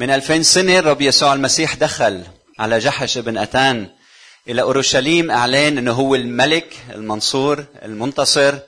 [0.00, 2.24] من ألفين سنة الرب يسوع المسيح دخل
[2.58, 3.90] على جحش ابن أتان
[4.48, 8.58] إلى أورشليم إعلان أنه هو الملك المنصور المنتصر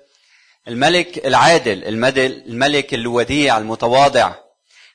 [0.68, 2.04] الملك العادل
[2.48, 4.34] الملك الوديع المتواضع.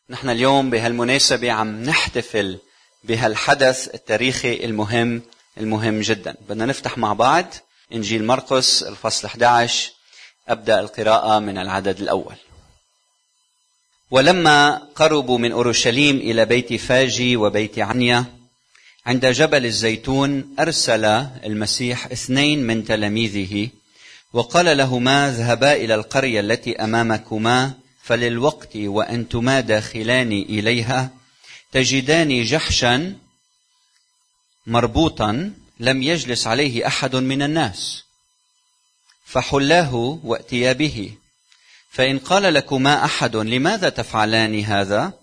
[0.09, 2.57] نحن اليوم بهالمناسبة عم نحتفل
[3.03, 5.21] بهالحدث التاريخي المهم
[5.57, 6.35] المهم جدا.
[6.49, 7.45] بدنا نفتح مع بعض
[7.93, 9.91] إنجيل مرقس الفصل 11
[10.49, 12.35] أبدأ القراءة من العدد الأول.
[14.11, 18.25] ولما قربوا من أورشليم إلى بيت فاجي وبيت عنيا
[19.05, 21.05] عند جبل الزيتون أرسل
[21.45, 23.69] المسيح اثنين من تلاميذه
[24.33, 31.09] وقال لهما اذهبا إلى القرية التي أمامكما فللوقت وأنتما داخلان إليها
[31.71, 33.15] تجدان جحشا
[34.67, 38.03] مربوطا لم يجلس عليه أحد من الناس
[39.25, 41.13] فحلاه واتيا به.
[41.91, 45.13] فإن قال لكما أحد لماذا تفعلان هذا؟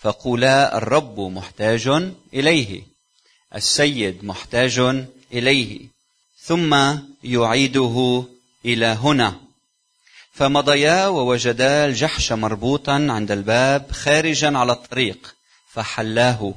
[0.00, 2.82] فقولا الرب محتاج إليه
[3.54, 5.80] السيد محتاج إليه
[6.40, 8.24] ثم يعيده
[8.64, 9.40] إلى هنا.
[10.32, 15.34] فمضيا ووجدا الجحش مربوطا عند الباب خارجا على الطريق
[15.72, 16.54] فحلاه.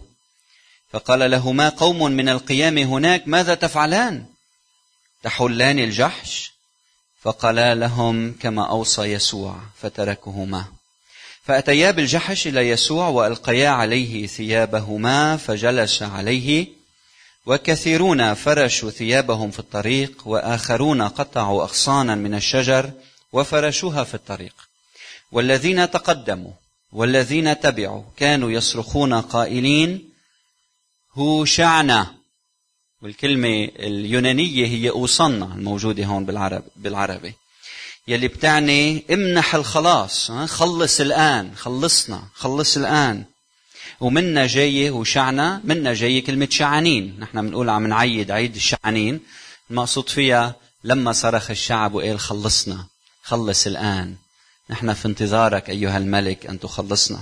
[0.92, 4.26] فقال لهما قوم من القيام هناك ماذا تفعلان؟
[5.24, 6.55] تحلان الجحش؟
[7.26, 10.66] فقالا لهم كما أوصى يسوع فتركهما.
[11.44, 16.68] فأتيا بالجحش إلى يسوع وألقيا عليه ثيابهما فجلس عليه.
[17.46, 22.92] وكثيرون فرشوا ثيابهم في الطريق وآخرون قطعوا أغصانا من الشجر
[23.34, 24.54] وفرشوها في الطريق.
[25.32, 26.52] والذين تقدموا
[26.92, 30.10] والذين تبعوا كانوا يصرخون قائلين
[31.14, 32.25] هوشعنا!
[33.02, 37.34] والكلمة اليونانية هي أوصنا الموجودة هون بالعرب بالعربي.
[38.08, 43.26] يلي بتعني امنح الخلاص خلص الآن خلصنا خلص الآن.
[44.00, 49.20] ومنا جاية وشعنا منا جاية كلمة شعانين نحن بنقول عم نعيد عيد الشعانين
[49.72, 52.86] المقصود فيها لما صرخ الشعب وقال خلصنا
[53.24, 54.16] خلص الآن.
[54.70, 57.20] نحن في انتظارك أيها الملك أن تخلصنا.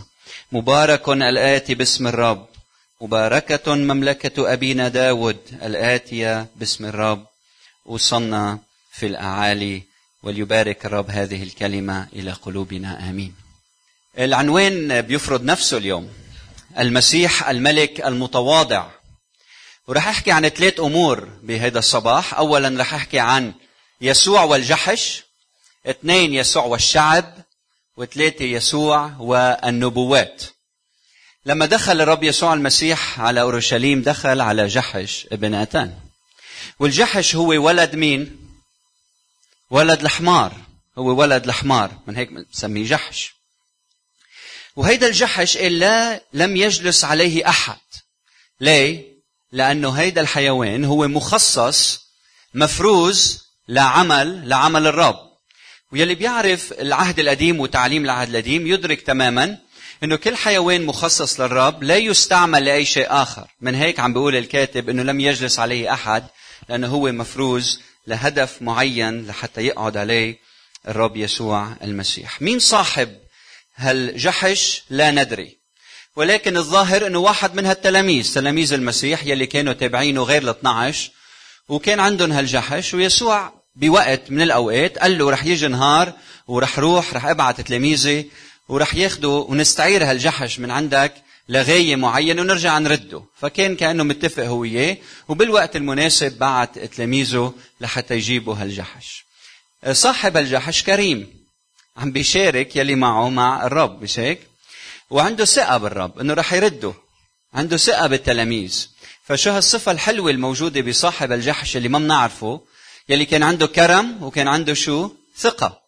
[0.52, 2.53] مبارك الآتي باسم الرب.
[3.02, 7.26] مباركة مملكة أبينا داود الآتية باسم الرب.
[7.86, 8.59] وصلنا
[8.92, 9.84] في الأعالي
[10.24, 13.09] وليبارك الرب هذه الكلمة إلى قلوبنا.
[13.09, 13.36] آمين.
[14.20, 16.09] العنوان بيفرض نفسه اليوم.
[16.80, 18.88] المسيح الملك المتواضع.
[19.88, 22.34] ورح أحكي عن ثلاث أمور بهذا الصباح.
[22.34, 23.54] أولا رح أحكي عن
[24.02, 25.24] يسوع والجحش
[25.86, 27.34] اثنين يسوع والشعب
[27.98, 30.44] وثلاثة يسوع والنبوات.
[31.46, 36.00] لما دخل الرب يسوع المسيح على أورشليم دخل على جحش ابن أتان.
[36.80, 38.50] والجحش هو ولد مين؟
[39.70, 40.54] ولد الحمار.
[40.98, 41.92] هو ولد الحمار.
[42.08, 43.34] من هيك بنسميه جحش.
[44.76, 47.80] وهيدا الجحش إلا لم يجلس عليه أحد.
[48.60, 49.14] ليه؟
[49.52, 52.00] لأنه هيدا الحيوان هو مخصص
[52.54, 55.34] مفروز لعمل لعمل الرب.
[55.92, 59.58] ويلي بيعرف العهد القديم وتعليم العهد القديم يدرك تماما
[60.03, 63.47] إنه كل حيوان مخصص للرب لا يستعمل لأي شيء آخر.
[63.62, 66.24] من هيك عم بيقول الكاتب إنه لم يجلس عليه أحد
[66.69, 70.38] لأنه هو مفروز لهدف معين لحتى يقعد عليه
[70.88, 72.42] الرب يسوع المسيح.
[72.42, 73.09] مين صاحب
[73.75, 75.58] هالجحش؟ لا ندري.
[76.16, 81.12] ولكن الظاهر إنه واحد من هالتلاميذ تلاميذ المسيح يلي كانوا تابعينه غير ال 12
[81.69, 82.94] وكان عندهم هالجحش.
[82.94, 86.13] ويسوع بوقت من الأوقات قال له رح يجي نهار
[86.47, 88.30] ورح روح رح ابعت تلاميذي
[88.69, 91.13] ورح ياخذوا ونستعير هالجحش من عندك
[91.50, 93.24] لغاية معينة ونرجع نرده.
[93.40, 94.97] فكان كأنه متفق هو وياه
[95.28, 99.25] وبالوقت المناسب بعت تلاميذه لحتى يجيبوا هالجحش.
[99.91, 101.44] صاحب الجحش كريم.
[101.97, 104.40] عم بيشارك يلي معه مع الرب مش هيك؟
[105.09, 106.94] وعنده ثقة بالرب إنه رح يرده.
[107.53, 108.88] عنده ثقة بالتلاميذ.
[109.25, 112.62] فشو هالصفة الحلوة الموجودة بصاحب الجحش اللي ما بنعرفه؟
[113.09, 115.81] يلي كان عنده كرم وكان عنده شو؟ ثقة.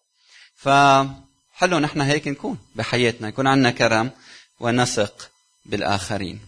[1.56, 3.28] فحلو نحن هيك نكون بحياتنا.
[3.28, 4.12] يكون عندنا كرم
[4.60, 5.30] ونثق
[5.66, 6.40] بالآخرين.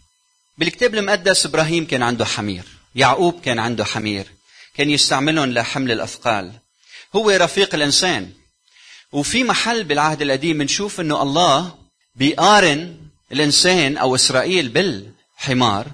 [0.57, 2.63] بالكتاب المقدس إبراهيم كان عنده حمير
[2.95, 4.27] يعقوب كان عنده حمير
[4.75, 6.51] كان يستعملهم لحمل الأثقال.
[7.15, 8.31] هو رفيق الإنسان.
[9.11, 11.75] وفي محل بالعهد القديم بنشوف إنه الله
[12.15, 12.97] بيقارن
[13.31, 15.87] الإنسان أو إسرائيل بالحمار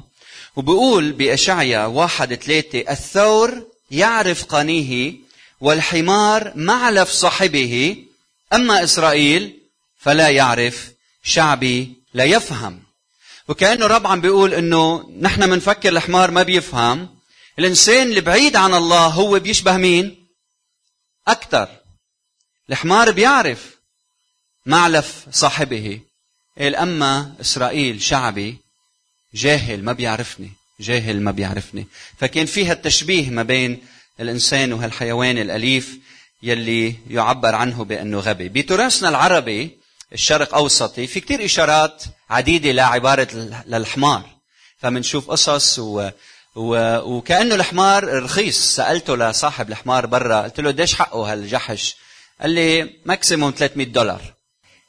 [0.56, 5.13] وبيقول باشعيا واحد ثلاثة الثور يعرف قانيه
[5.62, 7.98] والحمار معلف صاحبه
[8.53, 9.59] أما إسرائيل
[10.00, 10.91] فلا يعرف
[11.23, 12.83] شعبي لا يفهم.
[13.47, 17.15] وكأنه رب عم بيقول إنه نحن بنفكر الحمار ما بيفهم.
[17.59, 20.27] الإنسان اللي بعيد عن الله هو بيشبه مين؟
[21.27, 21.69] أكثر
[22.69, 23.75] الحمار بيعرف
[24.65, 26.00] معلف صاحبه.
[26.57, 28.57] قال أما إسرائيل شعبي
[29.33, 31.88] جاهل ما بيعرفني جاهل ما بيعرفني.
[32.17, 33.85] فكان فيها التشبيه ما بين
[34.19, 35.97] الإنسان وهالحيوان الأليف.
[36.44, 38.50] يلي يعبر عنه بأنه غبي.
[38.50, 39.78] بتراثنا العربي
[40.13, 43.28] الشرق أوسطي في كتير إشارات عديدة لعبارة
[43.68, 44.24] للحمار.
[44.78, 46.10] فمنشوف قصص و...
[46.56, 46.98] و...
[46.98, 48.75] وكأنه الحمار رخيص.
[48.75, 51.95] سألته لصاحب الحمار برا قلت له قديش حقه هالجحش؟
[52.42, 54.22] قال لي maximum 300 دولار.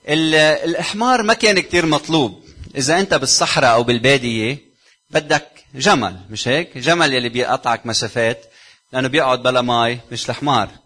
[0.09, 2.45] الحمار ما كان كتير مطلوب.
[2.77, 4.59] إذا أنت بالصحراء أو بالبادية
[5.11, 8.45] بدك جمل مش هيك؟ جمل يلي بيقطعك مسافات
[8.93, 10.84] لأنه بيقعد بلا ماي مش الحمار.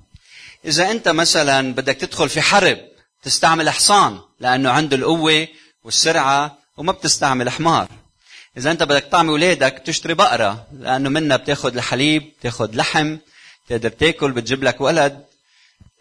[0.65, 2.79] إذا أنت مثلا بدك تدخل في حرب
[3.23, 5.49] تستعمل حصان لأنه عنده القوة
[5.85, 7.89] والسرعة وما بتستعمل حمار.
[8.57, 13.17] إذا أنت بدك طعم أولادك تشتري بقرة لأنه منها بتاخد الحليب بتاخد لحم
[13.69, 15.25] تقدر تاكل بتجيب لك ولد.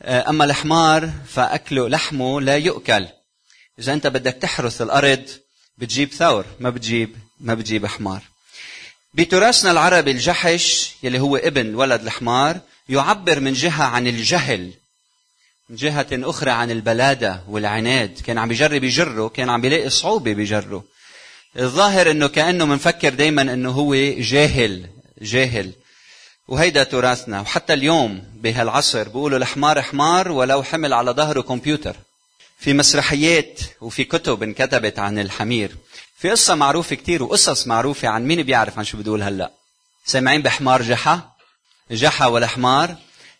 [0.01, 3.07] آه، أما الحمار فأكله لحمه لا يؤكل.
[3.79, 5.29] إذا أنت بدك تحرث الأرض
[5.77, 8.21] بتجيب ثور ما بتجيب ما بتجيب حمار.
[9.13, 14.73] بتراثنا العربي الجحش يلي هو ابن ولد الحمار يعبر من جهة عن الجهل
[15.69, 18.19] من جهة أخرى عن البلادة والعناد.
[18.25, 20.83] كان عم بيجرب يجره كان عم بيلاقي صعوبة بجره.
[21.59, 24.85] الظاهر إنه كأنه منفكر دائما إنه هو جاهل
[25.21, 25.71] جاهل.
[26.47, 27.41] وهيدا تراثنا.
[27.41, 31.95] وحتى اليوم بهالعصر بيقولوا الحمار حمار ولو حمل على ظهره كمبيوتر.
[32.59, 35.75] في مسرحيات وفي كتب انكتبت عن الحمير.
[36.17, 39.51] في قصة معروفة كتير وقصص معروفة عن مين بيعرف عن شو بدول هلأ.
[40.05, 41.36] سامعين بحمار جحا؟
[41.91, 42.95] جحا والحمار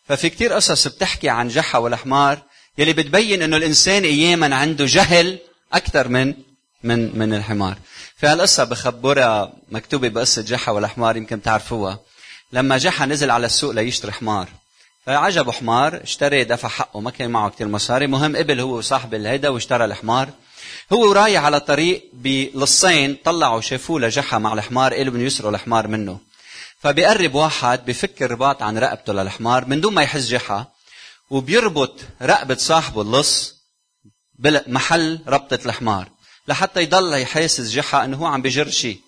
[0.07, 2.39] ففي كتير قصص بتحكي عن جحا والحمار
[2.77, 5.39] يلي بتبين إنه الإنسان اياما عنده جهل
[5.73, 6.33] أكثر من
[6.83, 7.77] من من الحمار.
[8.17, 11.99] في هالقصة بخبرها مكتوبة بقصة جحا والحمار يمكن تعرفوها
[12.53, 14.47] لما جحا نزل على السوق ليشتري حمار.
[15.05, 18.07] فعجبه حمار اشتري دفع حقه ما كان معه كتير مصاري.
[18.07, 20.29] مهم قبل هو وصاحب الهيدا واشترى الحمار.
[20.93, 26.19] هو رايح على طريق بلصين طلعوا شافوه لجحا مع الحمار قالوا بدهم يسرقوا الحمار منه.
[26.79, 30.65] فبيقرب واحد بفك الرباط عن رقبته للحمار من دون ما يحس جحا
[31.29, 33.55] وبيربط رقبة صاحبه اللص
[34.39, 36.09] بمحل ربطة الحمار
[36.47, 38.99] لحتى يضل يحاسس جحا إنه هو عم بجر شيء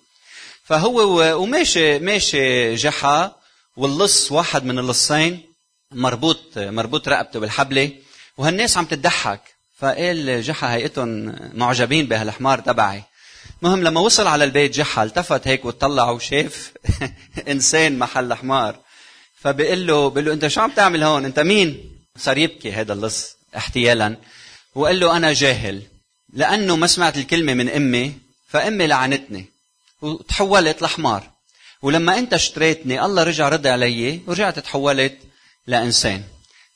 [0.64, 1.00] فهو
[1.42, 3.36] وماشي ماشي جحا
[3.76, 5.42] واللص واحد من اللصين
[5.90, 7.92] مربوط مربوط رقبته بالحبلة
[8.36, 9.40] وهالناس عم تضحك
[9.78, 13.02] فقال جحا هيئتهم معجبين بهالحمار تبعي.
[13.62, 16.72] مهم لما وصل على البيت جحا التفت هيك وطلع وشاف
[17.48, 18.78] إنسان محل حمار.
[19.36, 23.36] فبيقول له بيقول له أنت شو عم تعمل هون؟ أنت مين؟ صار يبكي هذا اللص
[23.56, 24.16] احتيالا.
[24.74, 25.82] وقال له أنا جاهل.
[26.32, 28.14] لأنه ما سمعت الكلمة من أمي
[28.48, 29.46] فأمي لعنتني
[30.02, 31.30] وتحولت لحمار.
[31.82, 35.18] ولما أنت اشتريتني الله رجع رد علي ورجعت تحولت
[35.66, 36.22] لإنسان.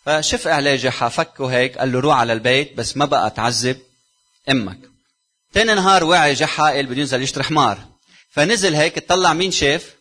[0.07, 3.79] فشف عليه جحا فكه هيك قال له روح على البيت بس ما بقى تعذب
[4.51, 4.94] أمك.
[5.55, 7.79] تاني نهار وعي جحا قال بده ينزل يشتري حمار
[8.31, 9.95] فنزل هيك طلع مين شاف؟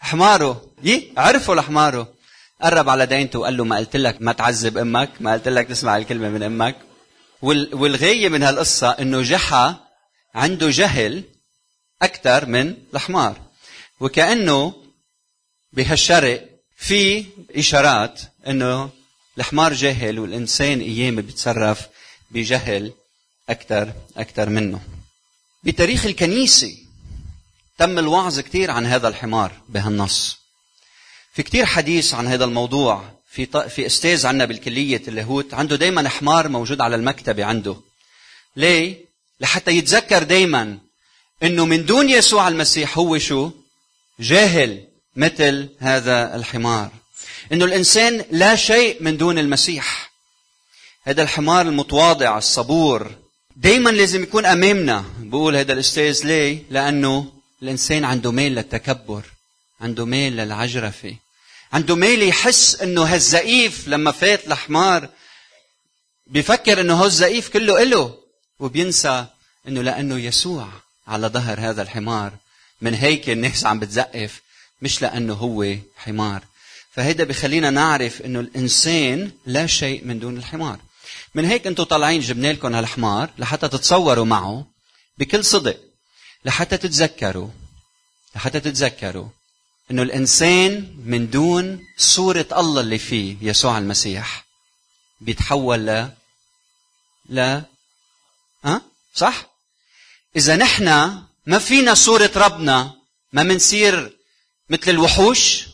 [0.00, 0.70] حماره.
[0.82, 2.14] يي عرفوا لحماره.
[2.62, 5.96] قرب على دينته وقال له ما قلت لك ما تعذب أمك ما قلت لك تسمع
[5.96, 6.76] الكلمة من أمك.
[7.42, 9.76] والغاية من هالقصة إنه جحا
[10.34, 11.22] عنده جهل
[12.02, 13.36] أكثر من الحمار.
[14.00, 14.74] وكأنه
[15.72, 17.24] بهالشرق في
[17.56, 18.90] إشارات إنه
[19.38, 21.88] الحمار جاهل والإنسان أيام بيتصرف
[22.30, 22.92] بجهل
[23.48, 24.80] أكثر أكثر منه.
[25.64, 26.76] بتاريخ الكنيسة
[27.78, 30.38] تم الوعظ كثير عن هذا الحمار بهالنص.
[31.32, 33.56] في كثير حديث عن هذا الموضوع في ط...
[33.56, 37.76] في أستاذ عندنا بالكلية اللاهوت عنده دائما حمار موجود على المكتبة عنده.
[38.56, 39.04] ليه؟
[39.40, 40.78] لحتى يتذكر دائما
[41.42, 43.50] إنه من دون يسوع المسيح هو شو؟
[44.20, 44.84] جاهل
[45.16, 46.90] مثل هذا الحمار.
[47.52, 50.10] إنه الإنسان لا شيء من دون المسيح.
[51.02, 53.27] هذا الحمار المتواضع الصبور
[53.60, 55.04] دائما لازم يكون أمامنا.
[55.18, 59.24] بقول هذا الأستاذ ليه؟ لأنه الإنسان عنده ميل للتكبر
[59.80, 61.14] عنده ميل للعجرفة
[61.72, 65.08] عنده ميل يحس إنه هالزئيف لما فات الحمار
[66.26, 68.18] بيفكر إنه هالزئيف كله إله
[68.60, 69.26] وبينسى
[69.68, 70.68] إنه لأنه يسوع
[71.08, 72.32] على ظهر هذا الحمار.
[72.80, 74.40] من هيك الناس عم بتزقف
[74.82, 76.42] مش لأنه هو حمار.
[76.92, 80.78] فهيدا بخلينا نعرف إنه الإنسان لا شيء من دون الحمار.
[81.34, 84.66] من هيك أنتم طالعين جبنا لكم هالحمار لحتى تتصوروا معه
[85.18, 85.80] بكل صدق
[86.44, 87.48] لحتى تتذكروا
[88.36, 89.28] لحتى تتذكروا
[89.90, 94.46] إنه الإنسان من دون صورة الله اللي فيه يسوع المسيح
[95.20, 96.10] بيتحول ل
[97.28, 97.62] لا
[98.64, 98.82] ها؟
[99.14, 99.46] صح؟
[100.36, 100.84] إذا نحن
[101.46, 102.94] ما فينا صورة ربنا
[103.32, 104.18] ما منصير
[104.70, 105.66] مثل الوحوش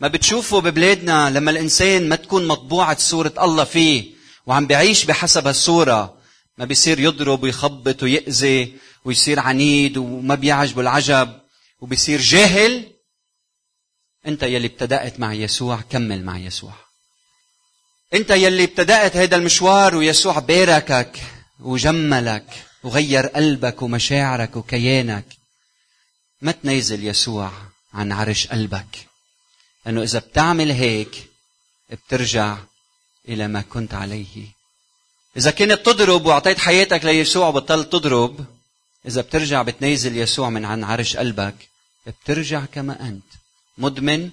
[0.00, 4.13] ما بتشوفوا ببلادنا لما الإنسان ما تكون مطبوعة صورة الله فيه
[4.46, 6.18] وعم بعيش بحسب هالصورة.
[6.58, 11.40] ما بيصير يضرب ويخبط ويأذي ويصير عنيد وما بيعجبه العجب
[11.80, 12.92] وبيصير جاهل.
[14.26, 16.72] انت يلي ابتدأت مع يسوع كمل مع يسوع.
[18.14, 21.20] انت يلي ابتدأت هذا المشوار ويسوع باركك
[21.60, 25.26] وجملك وغير قلبك ومشاعرك وكيانك.
[26.42, 27.50] ما تنيزل يسوع
[27.94, 29.06] عن عرش قلبك
[29.86, 31.30] لأنه إذا بتعمل هيك
[31.90, 32.58] بترجع
[33.28, 34.46] إلى ما كنت عليه.
[35.36, 38.44] إذا كنت تضرب وأعطيت حياتك ليسوع وبطلت تضرب
[39.06, 41.54] إذا بترجع بتنيزل يسوع من عن عرش قلبك
[42.06, 43.24] بترجع كما أنت.
[43.78, 44.30] مدمن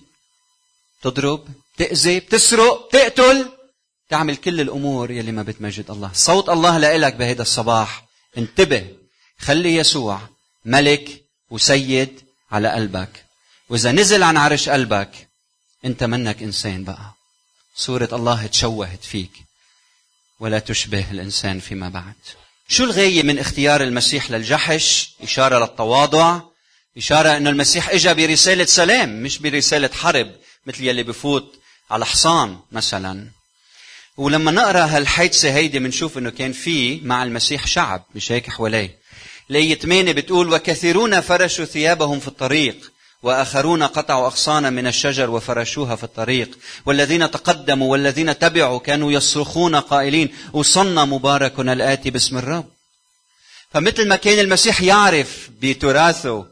[1.02, 3.52] تضرب تأذي بتسرق تقتل
[4.10, 6.12] تعمل كل الأمور يلي ما بتمجد الله.
[6.14, 8.06] صوت الله لإلك بهذا الصباح.
[8.38, 8.88] انتبه.
[9.40, 10.22] خلي يسوع
[10.66, 12.22] ملك وسيد
[12.52, 13.26] على قلبك.
[13.70, 15.30] وإذا نزل عن عرش قلبك
[15.86, 17.21] أنت منك إنسان بقى.
[17.76, 19.32] صورة الله تشوهت فيك.
[20.40, 22.14] ولا تشبه الإنسان فيما بعد.
[22.68, 26.42] شو الغاية من اختيار المسيح للجحش؟ إشارة للتواضع.
[26.98, 30.32] إشارة أن المسيح إجا برسالة سلام مش برسالة حرب
[30.66, 31.56] مثل يلي بفوت
[31.92, 33.28] على حصان مثلا.
[34.18, 39.00] ولما نقرأ هالحادثة هيدي بنشوف إنه كان في مع المسيح شعب مش هيك حواليه
[39.50, 42.91] لية 8 بتقول وكثيرون فرشوا ثيابهم في الطريق
[43.24, 46.58] وآخرون قطعوا أغصانا من الشجر وفرشوها في الطريق.
[46.86, 52.66] والذين تقدموا والذين تبعوا كانوا يصرخون قائلين وصلنا مبارك الآتي باسم الرب.
[53.74, 56.46] فمثل ما كان المسيح يعرف بتراثه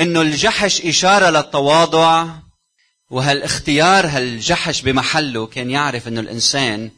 [0.00, 2.26] إنه الجحش إشارة للتواضع
[3.10, 6.90] وهالاختيار هالجحش بمحله كان يعرف إنه الإنسان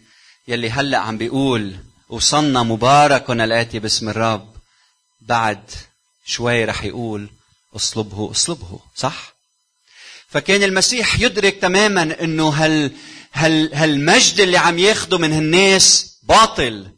[0.49, 1.77] يلي هلأ عم بيقول
[2.09, 4.55] وصلنا مبارك الآتي باسم الرب.
[5.21, 5.71] بعد
[6.27, 7.29] شوي رح يقول
[7.77, 9.35] اصلبه اصلبه صح؟
[10.29, 12.93] فكان المسيح يدرك تماما إنه هال
[13.33, 16.91] هال هالمجد اللي عم ياخده من الناس باطل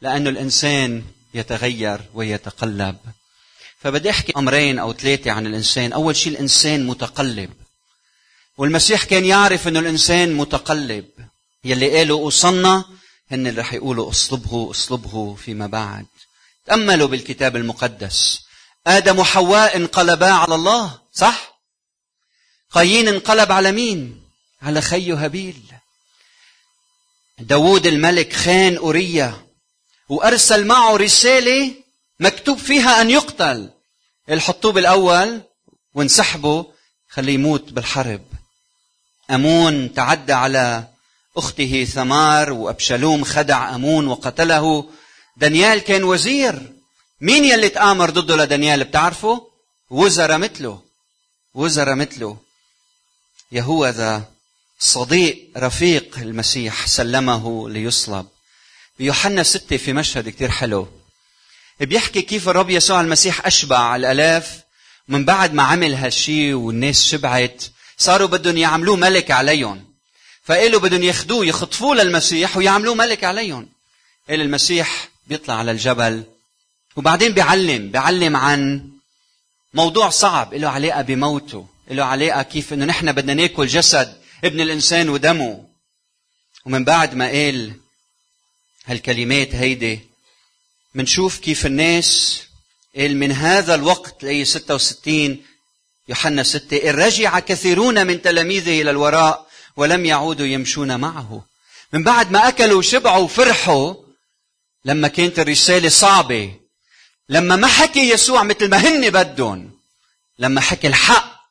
[0.00, 2.96] لأنه الإنسان يتغير ويتقلب.
[3.80, 5.92] فبدي أحكي أمرين أو ثلاثة عن الإنسان.
[5.92, 7.50] أول شيء الإنسان متقلب.
[8.58, 11.04] والمسيح كان يعرف إنه الإنسان متقلب.
[11.64, 12.84] يلي قالوا أوصلنا
[13.30, 16.06] هن اللي رح يقولوا اصلبه اصلبه فيما بعد.
[16.66, 18.40] تأملوا بالكتاب المقدس.
[18.86, 21.60] آدم وحواء انقلبا على الله صح؟
[22.70, 24.22] قايين انقلب على مين؟
[24.62, 25.62] على خيه هابيل.
[27.38, 29.46] داوود الملك خان أورية
[30.08, 31.74] وأرسل معه رسالة
[32.20, 33.70] مكتوب فيها أن يقتل.
[34.30, 35.42] الحطوه بالأول
[35.94, 36.64] وانسحبوا
[37.10, 38.24] خليه يموت بالحرب.
[39.30, 40.88] أمون تعدى على
[41.36, 44.90] أخته ثمار وأبشالوم خدع أمون وقتله.
[45.36, 46.71] دانيال كان وزير.
[47.22, 49.40] مين يلي تآمر ضده لدانيال بتعرفوا
[49.90, 50.82] وزراء مثله.
[51.54, 52.36] وزراء مثله.
[53.52, 54.24] يهوذا
[54.78, 58.26] صديق رفيق المسيح سلمه ليصلب.
[58.98, 60.88] بيوحنا ستة في مشهد كتير حلو.
[61.80, 64.60] بيحكي كيف الرب يسوع المسيح أشبع الألاف
[65.08, 67.64] من بعد ما عمل هالشي والناس شبعت.
[67.98, 69.84] صاروا بدهم يعملوه ملك عليهم.
[70.44, 73.68] فقالوا بدهم ياخذوه يخطفوه للمسيح ويعملوه ملك عليهم.
[74.28, 76.31] قال المسيح بيطلع على الجبل.
[76.96, 78.90] وبعدين بيعلم بيعلم عن
[79.74, 85.08] موضوع صعب له علاقة بموته له علاقة كيف إنه نحن بدنا ناكل جسد ابن الإنسان
[85.08, 85.66] ودمه.
[86.66, 87.72] ومن بعد ما قال
[88.86, 90.00] هالكلمات هيدي
[90.94, 92.42] منشوف كيف الناس
[92.96, 95.42] قال من هذا الوقت لي 66
[96.08, 99.46] يوحنا 6 إن رجع كثيرون من تلاميذه إلى الوراء
[99.76, 101.46] ولم يعودوا يمشون معه.
[101.92, 103.94] من بعد ما أكلوا وشبعوا وفرحوا
[104.84, 106.61] لما كانت الرسالة صعبة
[107.32, 109.78] لما ما حكي يسوع مثل ما هن بدهم
[110.38, 111.42] لما حكي الحق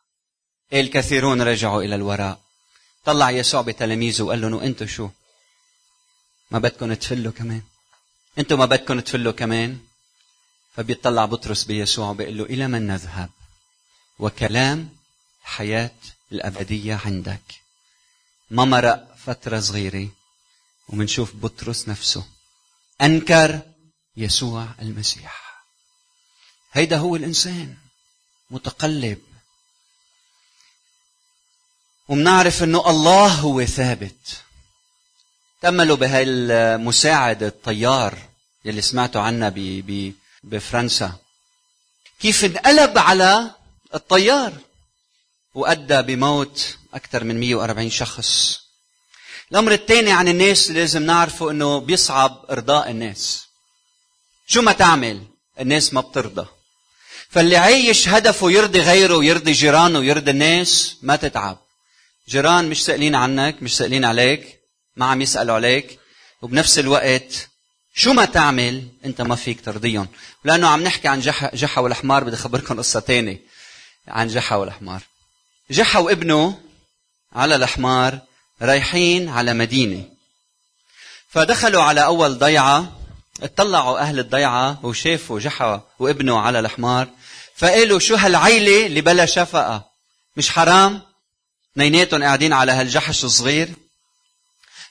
[0.73, 2.41] الكثيرون رجعوا إلى الوراء.
[3.05, 5.09] طلع يسوع بتلاميذه وقال لهم وأنتم شو؟
[6.51, 7.61] ما بدكم تفلوا كمان؟
[8.37, 9.79] أنتم ما بدكم تفلوا كمان؟
[10.75, 13.29] فبيطلع بطرس بيسوع وبيقول له إلى من نذهب؟
[14.19, 14.89] وكلام
[15.41, 15.91] الحياة
[16.31, 17.61] الأبدية عندك.
[18.51, 20.09] ما مرق فترة صغيرة
[20.89, 22.25] ومنشوف بطرس نفسه.
[23.01, 23.61] أنكر
[24.17, 25.40] يسوع المسيح.
[26.73, 27.75] هيدا هو الإنسان
[28.51, 29.21] متقلب.
[32.07, 34.43] ومنعرف إنه الله هو ثابت.
[35.61, 38.17] تأملوا بهاي المساعد الطيار
[38.65, 39.53] يلي سمعتوا عنها
[40.43, 41.15] بفرنسا.
[42.19, 43.55] كيف انقلب على
[43.95, 44.53] الطيار؟
[45.53, 48.61] وأدى بموت أكثر من 140 شخص.
[49.51, 53.47] الأمر الثاني عن الناس لازم نعرفه أنه بيصعب إرضاء الناس.
[54.47, 55.27] شو ما تعمل
[55.59, 56.47] الناس ما بترضى.
[57.31, 61.57] فاللي عايش هدفه يرضي غيره ويرضي جيرانه ويرضي الناس ما تتعب.
[62.29, 64.59] جيران مش سائلين عنك مش سائلين عليك
[64.95, 65.99] ما عم يسألوا عليك.
[66.41, 67.49] وبنفس الوقت
[67.95, 70.07] شو ما تعمل انت ما فيك ترضيهم.
[70.43, 73.41] لأنه عم نحكي عن جحا, جحا والحمار بدي أخبركم قصة تانية
[74.07, 75.01] عن جحا والحمار.
[75.71, 76.59] جحا وابنه
[77.33, 78.19] على الحمار
[78.61, 80.03] رايحين على مدينة.
[81.29, 83.00] فدخلوا على أول ضيعة
[83.41, 87.07] اطلعوا أهل الضيعة وشافوا جحا وابنه على الحمار
[87.55, 89.85] فقالوا شو هالعيلة اللي بلا شفقة؟
[90.37, 91.01] مش حرام؟
[91.77, 93.69] نيناتهم قاعدين على هالجحش الصغير؟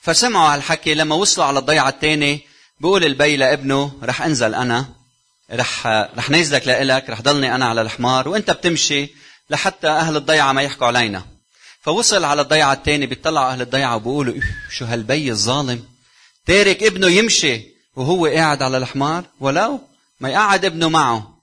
[0.03, 2.41] فسمعوا هالحكي لما وصلوا على الضيعة الثانية
[2.81, 4.87] بقول البي لابنه رح أنزل أنا
[5.53, 9.09] رح رح نازلك لإلك رح ضلني أنا على الحمار وأنت بتمشي
[9.51, 11.27] لحتى أهل الضيعة ما يحكوا علينا.
[11.83, 14.35] فوصل على الضيعة الثانية بيطلعوا أهل الضيعة وبيقولوا
[14.71, 15.85] شو هالبي الظالم؟
[16.47, 17.80] تارك ابنه يمشي.
[17.97, 19.81] وهو قاعد على الحمار ولو
[20.21, 21.41] ما يقعد ابنه معه.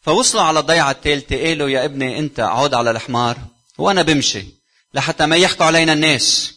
[0.00, 3.38] فوصلوا على الضيعة الثالثة قالوا يا ابني انت عود على الحمار
[3.78, 4.44] وأنا بمشي
[4.94, 6.54] لحتى ما يحكوا علينا الناس.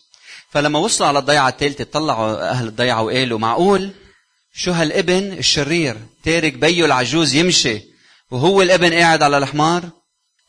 [0.49, 3.91] فلما وصلوا على الضيعة الثالثة طلعوا أهل الضيعة وقالوا معقول؟
[4.53, 7.81] شو هالابن الشرير؟ تارك بيه العجوز يمشي
[8.31, 9.89] وهو الابن قاعد على الحمار؟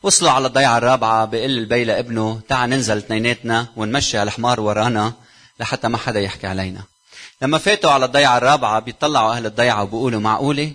[0.03, 5.13] وصلوا على الضيعة الرابعة بيقول البي لابنه تعال ننزل اثنيناتنا ونمشي على الحمار ورانا
[5.59, 6.83] لحتى ما حدا يحكي علينا.
[7.41, 10.73] لما فاتوا على الضيعة الرابعة بيطلعوا أهل الضيعة وبيقولوا معقولة؟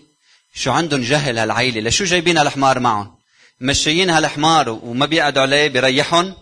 [0.54, 3.18] شو عندهم جهل هالعيلة؟ لشو جايبين هالحمار معهم؟
[3.60, 6.34] مشيين هالحمار وما بيقعدوا عليه بيريحهم؟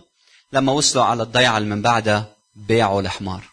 [0.53, 3.43] لما وصلوا على الضيعة اللي من بعدها بيعوا الحمار.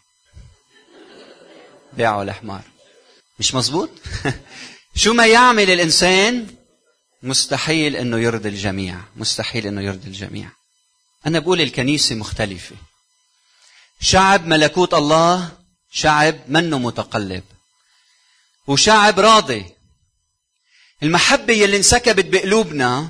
[1.93, 2.61] بيعوا الحمار.
[3.39, 3.89] مش مزبوط
[4.95, 6.47] شو ما يعمل الإنسان؟
[7.23, 8.97] مستحيل أنه يرضي الجميع.
[9.15, 10.49] مستحيل أنه يرضي الجميع.
[11.27, 12.75] أنا بقول الكنيسة مختلفة.
[13.99, 15.51] شعب ملكوت الله
[15.95, 17.43] شعب منه متقلب.
[18.67, 19.65] وشعب راضي.
[21.03, 23.09] المحبة يلي انسكبت بقلوبنا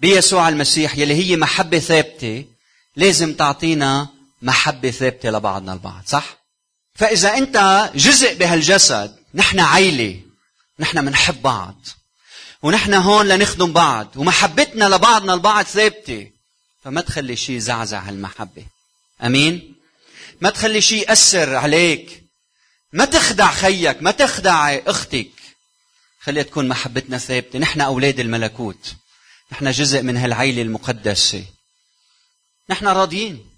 [0.00, 2.44] بيسوع المسيح يلي هي محبة ثابتة
[2.96, 4.08] لازم تعطينا
[4.42, 6.38] محبة ثابتة لبعضنا البعض صح؟
[6.94, 10.20] فإذا أنت جزء بهالجسد نحن عيلة.
[10.78, 11.86] نحن منحب بعض.
[12.62, 14.16] ونحن هون لنخدم بعض.
[14.16, 16.30] ومحبتنا لبعضنا البعض ثابتة.
[16.84, 18.64] فما تخلي شيء يزعزع هالمحبة.
[19.22, 19.77] أمين؟
[20.40, 22.24] ما تخلي شيء يأثر عليك.
[22.92, 25.30] ما تخدع خيك ما تخدع أختك.
[26.20, 27.58] خليها تكون محبتنا ثابتة.
[27.58, 28.94] نحن أولاد الملكوت.
[29.52, 31.44] نحن جزء من هالعيلة المقدسة.
[32.70, 33.50] نحن راضيين.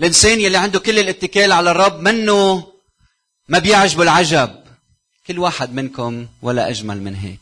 [0.00, 2.72] الإنسان يلي عنده كل الاتكال على الرب منه
[3.48, 4.64] ما بيعجبه العجب.
[5.26, 7.40] كل واحد منكم ولا أجمل من هيك.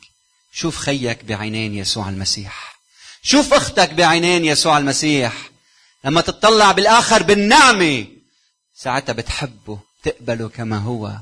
[0.52, 2.78] شوف خيك بعينين يسوع المسيح.
[3.22, 5.50] شوف أختك بعينين يسوع المسيح.
[6.04, 8.06] لما تطلع بالآخر بالنعمة
[8.74, 11.16] ساعتها بتحبه تقبله كما هو.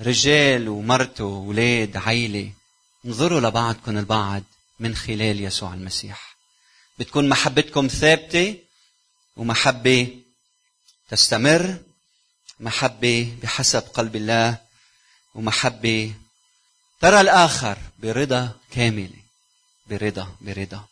[0.00, 2.52] رجال ومرته وولاد عيلة
[3.04, 4.42] انظروا لبعضكم البعض
[4.80, 6.36] من خلال يسوع المسيح.
[6.98, 8.58] بتكون محبتكم ثابتة
[9.36, 10.20] ومحبة
[11.10, 11.78] تستمر
[12.60, 14.58] محبة بحسب قلب الله
[15.34, 16.14] ومحبة
[17.00, 19.22] ترى الآخر برضا كاملة
[19.86, 20.84] برضا برضا.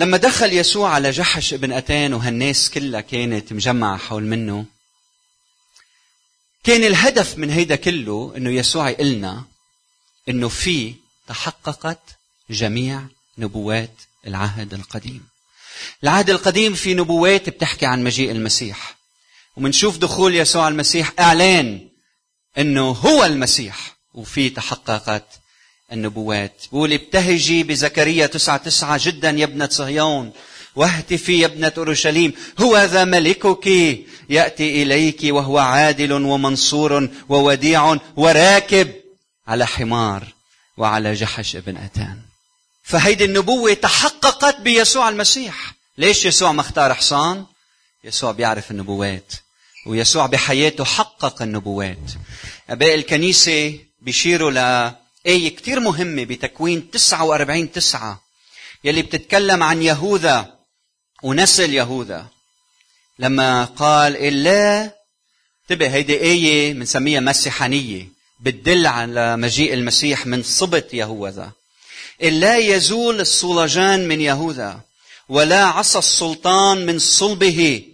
[0.00, 4.64] لما دخل يسوع على جحش ابن أتان وهالناس كلها كانت مجمعة حول منه
[6.64, 9.44] كان الهدف من هيدا كله إنه يسوع يقلنا
[10.28, 10.94] إنه في
[11.26, 11.98] تحققت
[12.50, 13.02] جميع
[13.38, 13.94] نبوات
[14.26, 15.26] العهد القديم.
[16.02, 18.96] العهد القديم في نبوات بتحكي عن مجيء المسيح.
[19.56, 21.88] ومنشوف دخول يسوع المسيح إعلان
[22.58, 25.40] إنه هو المسيح وفي تحققت
[25.92, 26.64] النبوات.
[26.72, 30.32] بقول ابتهجي بزكريا تسعة تسعة جدا يا ابنة صهيون.
[30.76, 32.32] واهتفي يا ابنة أورشليم.
[32.60, 33.66] هو ذا ملكك.
[34.30, 38.92] يأتي إليك وهو عادل ومنصور ووديع وراكب
[39.46, 40.24] على حمار
[40.76, 42.18] وعلى جحش ابن أتان.
[42.82, 45.74] فهيدي النبوة تحققت بيسوع المسيح.
[45.98, 47.44] ليش يسوع ما اختار حصان؟
[48.04, 49.32] يسوع بيعرف النبوات.
[49.86, 52.10] ويسوع بحياته حقق النبوات.
[52.70, 54.50] أباء الكنيسة بيشيروا
[55.24, 58.22] لآية كتير مهمة بتكوين 49 تسعة
[58.84, 60.54] يلي بتتكلم عن يهوذا
[61.22, 62.26] ونسل يهوذا.
[63.18, 64.90] لما قال إلا
[65.62, 68.08] انتبه هيدي آية بنسميها مسيحانية
[68.40, 71.52] بتدل على مجيء المسيح من صبت يهوذا.
[72.22, 74.80] إلا يزول الصولجان من يهوذا
[75.28, 77.84] ولا عصى السلطان من صلبه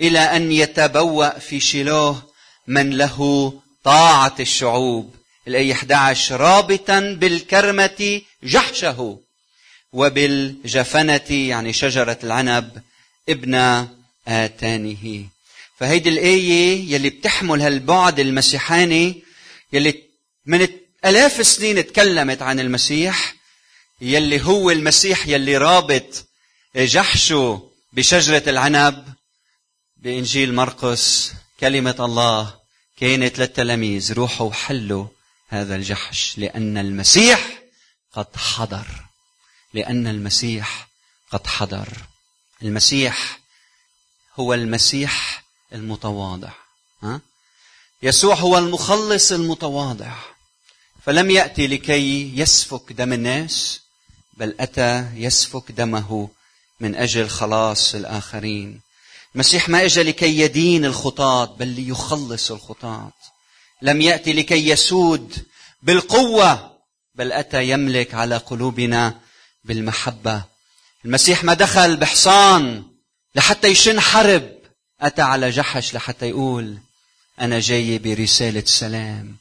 [0.00, 2.22] إلى أن يتبوأ في شيلوه
[2.66, 3.52] من له
[3.84, 5.14] طاعة الشعوب.
[5.48, 9.18] الآية 11 رابطا بالكرمة جحشه
[9.92, 12.82] وبالجفنة يعني شجرة العنب
[13.28, 13.86] ابن
[14.28, 15.24] آتانه.
[15.78, 19.22] فهيدي الآية يلي بتحمل هالبعد المسيحاني
[19.72, 20.02] يلي
[20.46, 20.68] من
[21.04, 23.34] آلاف السنين تكلمت عن المسيح
[24.00, 26.26] يلي هو المسيح يلي رابط
[26.76, 29.04] جحشه بشجرة العنب
[29.96, 31.32] بإنجيل مرقس.
[31.60, 32.54] كلمة الله
[33.00, 35.06] كانت للتلاميذ روحوا حلوا
[35.48, 37.62] هذا الجحش لأن المسيح
[38.12, 38.86] قد حضر.
[39.74, 40.88] لأن المسيح
[41.30, 41.88] قد حضر.
[42.62, 43.38] المسيح
[44.36, 46.52] هو المسيح المتواضع.
[47.02, 47.20] ها؟
[48.02, 50.12] يسوع هو المخلص المتواضع.
[51.06, 53.80] فلم يأتي لكي يسفك دم الناس
[54.34, 56.28] بل أتى يسفك دمه
[56.80, 58.80] من أجل خلاص الآخرين.
[59.34, 63.12] المسيح ما اجى لكي يدين الخطاة بل ليخلص الخطاة
[63.84, 65.46] لم يأتي لكي يسود
[65.82, 66.78] بالقوة
[67.14, 69.20] بل أتى يملك على قلوبنا
[69.64, 70.44] بالمحبة.
[71.04, 72.84] المسيح ما دخل بحصان
[73.34, 74.52] لحتى يشن حرب
[75.00, 76.78] أتى على جحش لحتى يقول
[77.40, 79.36] أنا جاي برسالة سلام.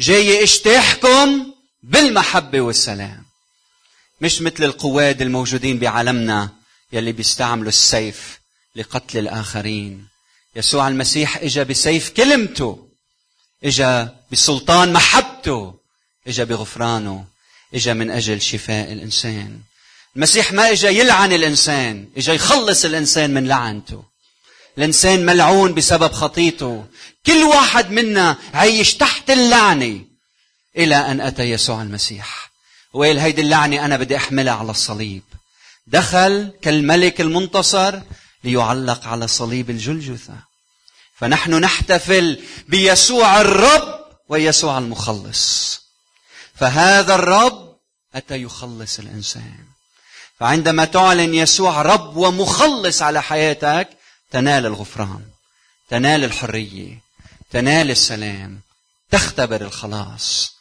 [0.00, 1.52] جاي اجتاحكم
[1.82, 3.24] بالمحبة والسلام.
[4.20, 6.48] مش مثل القواد الموجودين بعالمنا
[6.92, 8.40] يلي بيستعملوا السيف
[8.76, 10.06] لقتل الآخرين.
[10.56, 12.83] يسوع المسيح إجا بسيف كلمته.
[13.64, 15.74] إجا بسلطان محبته
[16.26, 17.24] إجا بغفرانه
[17.74, 19.60] إجا من أجل شفاء الإنسان.
[20.16, 24.04] المسيح ما إجا يلعن الإنسان إجا يخلص الإنسان من لعنته.
[24.78, 26.86] الإنسان ملعون بسبب خطيته.
[27.26, 30.04] كل واحد منا عايش تحت اللعنة
[30.76, 32.50] إلى أن أتى يسوع المسيح.
[32.92, 35.22] وقال هيدي اللعنة أنا بدي أحملها على الصليب.
[35.86, 38.00] دخل كالملك المنتصر
[38.44, 40.53] ليعلق على صليب الجلجثة.
[41.16, 45.80] فنحن نحتفل بيسوع الرب ويسوع المخلص.
[46.54, 47.76] فهذا الرب
[48.14, 49.64] أتى يخلص الإنسان.
[50.40, 53.88] فعندما تعلن يسوع رب ومخلص على حياتك
[54.30, 55.24] تنال الغفران
[55.88, 57.00] تنال الحرية
[57.50, 58.60] تنال السلام
[59.10, 60.54] تختبر الخلاص.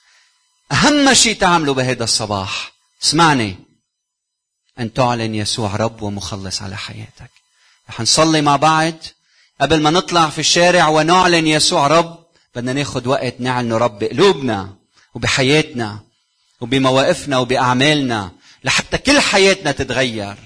[0.72, 2.72] أهم شيء تعمله بهذا الصباح
[3.04, 3.60] اسمعني
[4.80, 7.32] أن تعلن يسوع رب ومخلص على حياتك.
[7.90, 8.94] رح نصلي مع بعض.
[9.62, 12.24] قبل ما نطلع في الشارع ونعلن يسوع رب
[12.56, 14.76] بدنا ناخذ وقت نعلن رب بقلوبنا
[15.14, 16.00] وبحياتنا
[16.62, 18.32] وبمواقفنا وبأعمالنا
[18.64, 20.38] لحتى كل حياتنا تتغير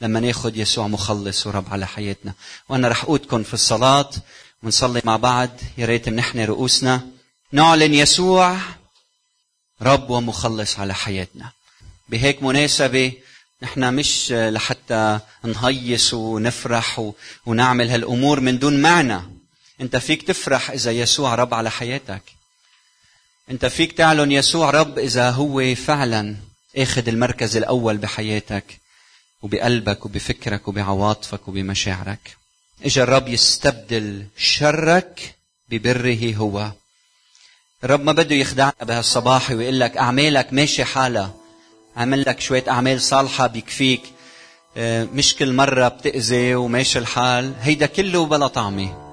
[0.00, 2.32] لما ناخذ يسوع مخلص ورب على حياتنا.
[2.68, 4.10] وأنا رح اقودكم في الصلاة
[4.62, 5.50] ونصلي مع بعض.
[5.78, 7.06] يا ريت منحني رؤوسنا
[7.52, 8.58] نعلن يسوع
[9.82, 11.50] رب ومخلص على حياتنا.
[12.08, 13.12] بهيك مناسبة
[13.62, 17.12] نحن مش لحتى نهيص ونفرح
[17.46, 19.20] ونعمل هالأمور من دون معنى.
[19.80, 22.22] انت فيك تفرح إذا يسوع رب على حياتك.
[23.50, 26.36] انت فيك تعلن يسوع رب إذا هو فعلا
[26.76, 28.80] آخذ المركز الأول بحياتك
[29.42, 32.36] وبقلبك وبفكرك وبعواطفك وبمشاعرك.
[32.84, 35.34] اجى الرب يستبدل شرك
[35.68, 36.72] ببره هو.
[37.84, 41.34] الرب ما بده يخدعنا بهالصباح ويقول لك أعمالك ماشي حالها.
[41.96, 44.02] عمل لك شوية أعمال صالحة بيكفيك
[44.76, 47.52] آه، مش كل مرة بتأذي وماشي الحال.
[47.60, 49.06] هيدا كله بلا طعمة.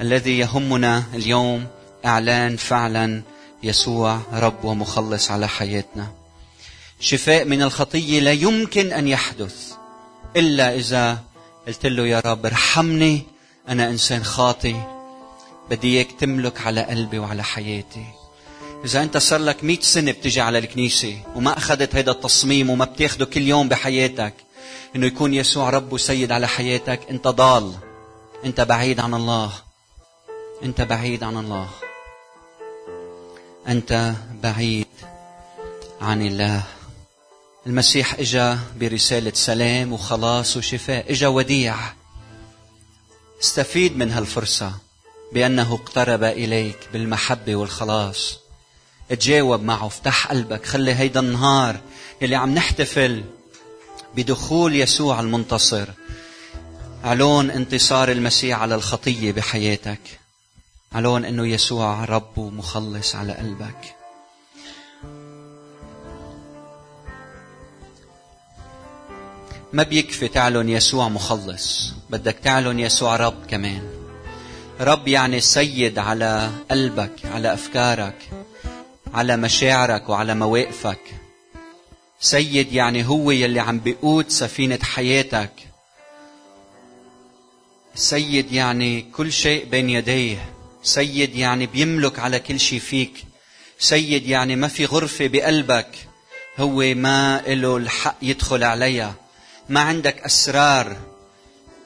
[0.00, 1.66] الذي يهمنا اليوم
[2.06, 3.22] إعلان فعلا
[3.62, 6.06] يسوع رب ومخلص على حياتنا.
[7.00, 9.72] شفاء من الخطية لا يمكن أن يحدث
[10.36, 11.18] إلا إذا
[11.66, 13.22] قلت له يا رب ارحمني
[13.68, 14.76] أنا إنسان خاطي
[15.70, 18.04] بدي إياك تملك على قلبي وعلى حياتي.
[18.84, 23.24] إذا أنت صار لك مئة سنة بتجي على الكنيسة وما أخذت هذا التصميم وما بتاخده
[23.24, 24.34] كل يوم بحياتك
[24.96, 27.74] إنه يكون يسوع رب وسيد على حياتك أنت ضال
[28.44, 29.52] أنت بعيد عن الله
[30.62, 31.68] أنت بعيد عن الله
[33.68, 34.12] أنت
[34.42, 34.86] بعيد
[36.00, 36.62] عن الله.
[37.66, 41.76] المسيح إجا برسالة سلام وخلاص وشفاء إجا وديع.
[43.42, 44.72] استفيد من هالفرصة
[45.32, 48.38] بأنه اقترب إليك بالمحبة والخلاص.
[49.08, 51.80] تجاوب معه افتح قلبك خلي هيدا النهار
[52.22, 53.24] يلي عم نحتفل
[54.16, 55.88] بدخول يسوع المنتصر.
[57.04, 60.00] علون انتصار المسيح على الخطية بحياتك.
[60.92, 63.94] علون إنه يسوع رب ومخلص على قلبك.
[69.72, 73.82] ما بيكفي تعلن يسوع مخلص بدك تعلن يسوع رب كمان.
[74.80, 78.37] رب يعني سيد على قلبك على أفكارك.
[79.18, 81.00] على مشاعرك وعلى مواقفك.
[82.20, 85.50] سيد يعني هو يلي عم بيقود سفينة حياتك.
[87.94, 90.52] سيد يعني كل شيء بين يديه.
[90.82, 93.24] سيد يعني بيملك على كل شيء فيك.
[93.78, 95.90] سيد يعني ما في غرفة بقلبك
[96.58, 99.14] هو ما له الحق يدخل عليها.
[99.68, 100.96] ما عندك أسرار.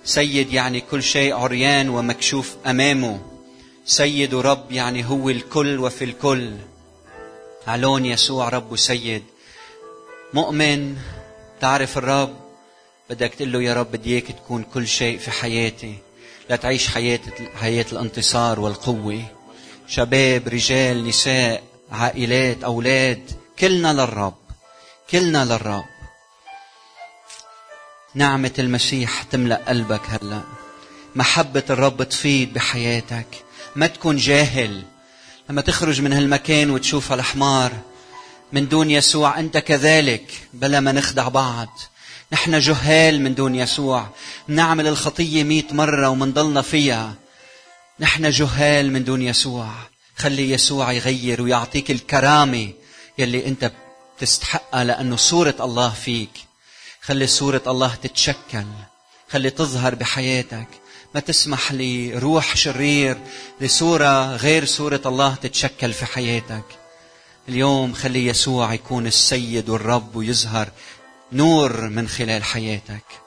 [0.04, 3.20] سيد يعني كل شيء عريان ومكشوف أمامه.
[3.86, 6.52] سيد ورب يعني هو الكل وفي الكل.
[7.66, 9.22] علون يسوع رب وسيد.
[10.34, 10.96] مؤمن
[11.60, 12.36] تعرف الرب.
[13.10, 15.98] بدك تقول له يا رب بدي إياك تكون كل شيء في حياتي.
[16.50, 17.20] لا تعيش حياة
[17.60, 19.22] حياة الانتصار والقوة.
[19.88, 24.34] شباب رجال نساء عائلات أولاد كلنا للرب.
[25.10, 25.84] كلنا للرب.
[28.14, 30.42] نعمة المسيح تملأ قلبك هلأ.
[31.14, 33.26] محبة الرب تفيض بحياتك.
[33.76, 34.82] ما تكون جاهل.
[35.52, 37.72] لما تخرج من هالمكان وتشوف الحمار
[38.52, 41.78] من دون يسوع أنت كذلك بلا ما نخدع بعض.
[42.32, 44.08] نحن جهال من دون يسوع
[44.48, 47.14] نعمل الخطية مئة مرة ومنضلنا فيها.
[48.00, 49.68] نحن جهال من دون يسوع
[50.16, 52.72] خلي يسوع يغير ويعطيك الكرامة
[53.18, 53.72] يلي أنت
[54.18, 56.32] تستحقها لأنه صورة الله فيك.
[57.02, 58.66] خلي صورة الله تتشكل
[59.30, 60.68] خلي تظهر بحياتك.
[61.14, 63.18] ما تسمح لروح شرير
[63.60, 66.64] لصورة غير صورة الله تتشكل في حياتك.
[67.48, 70.68] اليوم خلي يسوع يكون السيد والرب ويظهر
[71.32, 73.21] نور من خلال حياتك.